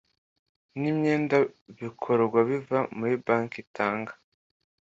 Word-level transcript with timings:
N 0.79 0.81
imyenda 0.91 1.37
bikorwa 1.79 2.39
biva 2.49 2.79
kuri 2.95 3.15
banki 3.25 3.57
itanga 3.65 4.11